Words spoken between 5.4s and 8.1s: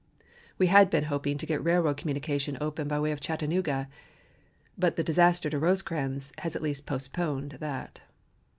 to Rosecrans has at least postponed that.